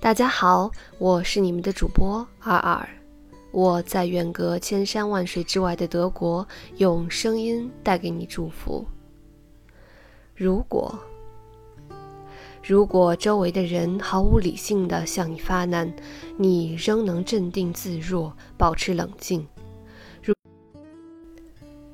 [0.00, 2.88] 大家好，我是你们的主播尔尔，
[3.50, 6.46] 我在远隔千山万水之外的德国，
[6.76, 8.86] 用声音带给你祝福。
[10.36, 10.96] 如果，
[12.62, 15.92] 如果周围的人毫无理性的向你发难，
[16.36, 19.40] 你仍能镇定自若，保持冷静；
[20.22, 20.32] 如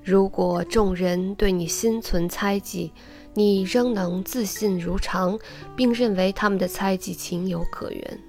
[0.04, 2.92] 如果众人对你心存猜忌，
[3.34, 5.38] 你仍能自信如常，
[5.76, 8.20] 并认为他们的猜忌情有可原。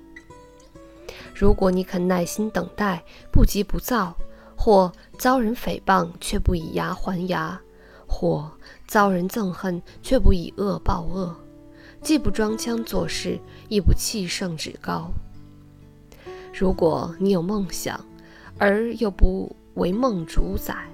[1.34, 4.16] 如果你肯耐心等待，不急不躁，
[4.58, 7.62] 或遭人诽谤却不以牙还牙，
[8.08, 8.52] 或
[8.88, 11.36] 遭人憎恨却不以恶报恶，
[12.02, 15.12] 既不装腔作势，亦不气盛趾高。
[16.58, 18.00] 如果你有梦想，
[18.58, 20.88] 而又不为梦主宰。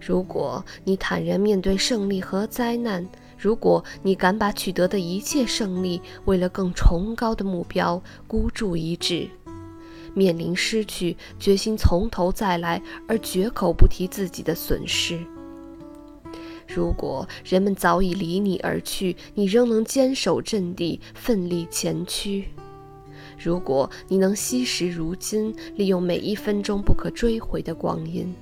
[0.00, 3.06] 如果你坦然面对胜利和灾难，
[3.38, 9.28] 如果你敢把取得的一切胜利为了更崇高的目标孤注一掷，
[10.14, 15.18] 面临失去，决心从头再来而绝口不提自己的损失。
[16.66, 22.48] 如果人们早已离你而去，你仍能坚守阵地，奋力前驱。
[23.38, 28.34] 如果你能惜时如金，利用每一分钟不可追回的光阴。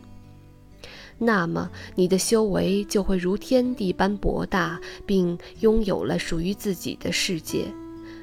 [1.19, 7.67] 那么，你的修为就会如天地般博大，并拥有了属于自己的世界。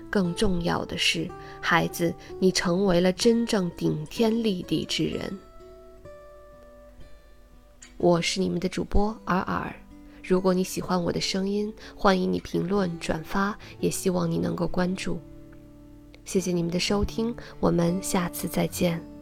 [0.09, 1.29] 更重要的是，
[1.59, 5.37] 孩子，你成为了真正顶天立地之人。
[7.97, 9.75] 我是你们的主播尔尔。
[10.23, 15.19] 如果你喜欢我的声音，欢迎你评论、转发，也希望你能够关注。
[16.23, 19.14] 谢谢你们的收听，我们下次再见。